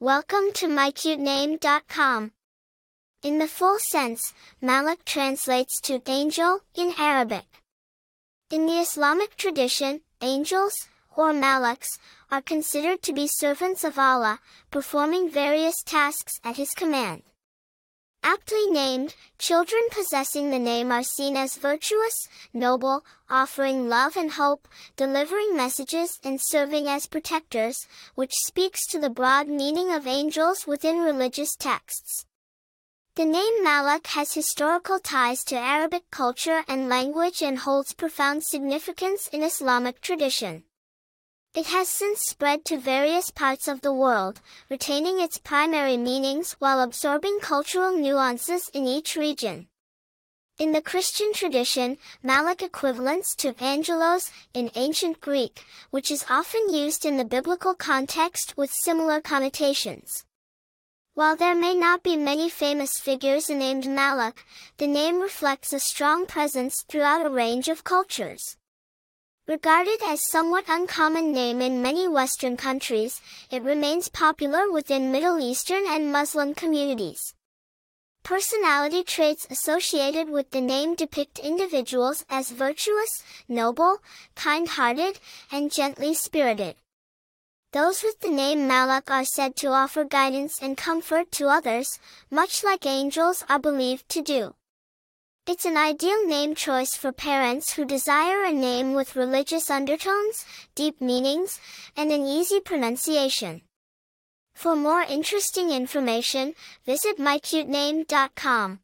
Welcome 0.00 0.52
to 0.54 0.68
mycutename.com. 0.68 2.30
In 3.24 3.38
the 3.40 3.48
full 3.48 3.80
sense, 3.80 4.32
Malak 4.62 5.04
translates 5.04 5.80
to 5.80 6.00
angel 6.06 6.60
in 6.76 6.94
Arabic. 6.96 7.46
In 8.48 8.66
the 8.66 8.78
Islamic 8.78 9.36
tradition, 9.36 10.02
angels, 10.22 10.86
or 11.16 11.32
malaks, 11.32 11.98
are 12.30 12.40
considered 12.40 13.02
to 13.02 13.12
be 13.12 13.26
servants 13.26 13.82
of 13.82 13.98
Allah, 13.98 14.38
performing 14.70 15.28
various 15.28 15.82
tasks 15.82 16.38
at 16.44 16.58
His 16.58 16.70
command. 16.74 17.24
Aptly 18.22 18.66
named, 18.66 19.14
children 19.38 19.82
possessing 19.90 20.50
the 20.50 20.58
name 20.58 20.90
are 20.90 21.02
seen 21.02 21.36
as 21.36 21.56
virtuous, 21.56 22.28
noble, 22.52 23.04
offering 23.30 23.88
love 23.88 24.16
and 24.16 24.32
hope, 24.32 24.66
delivering 24.96 25.56
messages 25.56 26.18
and 26.24 26.40
serving 26.40 26.88
as 26.88 27.06
protectors, 27.06 27.86
which 28.14 28.34
speaks 28.34 28.86
to 28.86 28.98
the 28.98 29.10
broad 29.10 29.48
meaning 29.48 29.92
of 29.92 30.06
angels 30.06 30.66
within 30.66 31.00
religious 31.00 31.54
texts. 31.56 32.26
The 33.14 33.24
name 33.24 33.64
Malak 33.64 34.06
has 34.08 34.34
historical 34.34 34.98
ties 34.98 35.42
to 35.44 35.56
Arabic 35.56 36.10
culture 36.10 36.64
and 36.68 36.88
language 36.88 37.42
and 37.42 37.58
holds 37.58 37.92
profound 37.92 38.44
significance 38.44 39.28
in 39.32 39.42
Islamic 39.42 40.00
tradition. 40.00 40.64
It 41.54 41.66
has 41.66 41.88
since 41.88 42.20
spread 42.20 42.64
to 42.66 42.78
various 42.78 43.30
parts 43.30 43.68
of 43.68 43.80
the 43.80 43.92
world, 43.92 44.40
retaining 44.70 45.18
its 45.20 45.38
primary 45.38 45.96
meanings 45.96 46.52
while 46.58 46.80
absorbing 46.80 47.40
cultural 47.40 47.96
nuances 47.96 48.70
in 48.74 48.86
each 48.86 49.16
region. 49.16 49.68
In 50.58 50.72
the 50.72 50.82
Christian 50.82 51.32
tradition, 51.32 51.98
Malak 52.22 52.62
equivalents 52.62 53.34
to 53.36 53.54
angelos 53.62 54.30
in 54.52 54.70
ancient 54.74 55.20
Greek, 55.20 55.64
which 55.90 56.10
is 56.10 56.24
often 56.28 56.72
used 56.72 57.04
in 57.04 57.16
the 57.16 57.24
biblical 57.24 57.74
context 57.74 58.56
with 58.56 58.72
similar 58.72 59.20
connotations. 59.20 60.24
While 61.14 61.36
there 61.36 61.54
may 61.54 61.74
not 61.74 62.02
be 62.02 62.16
many 62.16 62.48
famous 62.48 62.98
figures 62.98 63.48
named 63.48 63.86
Malak, 63.86 64.44
the 64.76 64.86
name 64.86 65.20
reflects 65.20 65.72
a 65.72 65.80
strong 65.80 66.26
presence 66.26 66.84
throughout 66.88 67.24
a 67.24 67.30
range 67.30 67.68
of 67.68 67.84
cultures. 67.84 68.56
Regarded 69.48 70.02
as 70.04 70.28
somewhat 70.28 70.66
uncommon 70.68 71.32
name 71.32 71.62
in 71.62 71.80
many 71.80 72.06
Western 72.06 72.54
countries, 72.54 73.22
it 73.50 73.62
remains 73.62 74.10
popular 74.10 74.70
within 74.70 75.10
Middle 75.10 75.40
Eastern 75.40 75.84
and 75.88 76.12
Muslim 76.12 76.52
communities. 76.52 77.32
Personality 78.22 79.02
traits 79.02 79.46
associated 79.48 80.28
with 80.28 80.50
the 80.50 80.60
name 80.60 80.94
depict 80.94 81.38
individuals 81.38 82.26
as 82.28 82.50
virtuous, 82.50 83.22
noble, 83.48 84.00
kind-hearted, 84.34 85.18
and 85.50 85.72
gently 85.72 86.12
spirited. 86.12 86.76
Those 87.72 88.02
with 88.02 88.20
the 88.20 88.28
name 88.28 88.68
Malak 88.68 89.10
are 89.10 89.24
said 89.24 89.56
to 89.56 89.68
offer 89.68 90.04
guidance 90.04 90.58
and 90.60 90.76
comfort 90.76 91.32
to 91.32 91.48
others, 91.48 91.98
much 92.30 92.62
like 92.62 92.84
angels 92.84 93.46
are 93.48 93.58
believed 93.58 94.10
to 94.10 94.20
do. 94.20 94.54
It's 95.48 95.64
an 95.64 95.78
ideal 95.78 96.26
name 96.26 96.54
choice 96.54 96.94
for 96.94 97.10
parents 97.10 97.72
who 97.72 97.86
desire 97.86 98.44
a 98.44 98.52
name 98.52 98.92
with 98.92 99.16
religious 99.16 99.70
undertones, 99.70 100.44
deep 100.74 101.00
meanings, 101.00 101.58
and 101.96 102.12
an 102.12 102.26
easy 102.26 102.60
pronunciation. 102.60 103.62
For 104.54 104.76
more 104.76 105.00
interesting 105.00 105.70
information, 105.70 106.54
visit 106.84 107.16
mycutename.com. 107.16 108.80